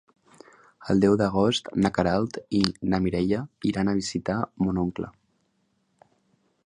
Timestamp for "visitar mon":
4.01-4.81